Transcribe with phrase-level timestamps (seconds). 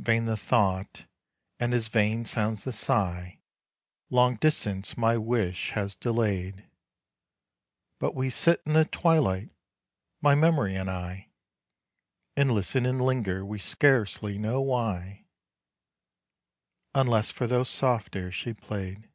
[0.00, 1.04] vain the thought,
[1.60, 3.38] and as vain sounds the sigh,
[4.08, 6.64] Long distance my wish has delayed;
[8.00, 9.50] But we sit in the twilight
[10.22, 11.28] my mem'ry and I
[12.34, 15.26] And listen and linger, we scarcely know why,
[16.94, 19.10] Unless for those soft airs she played.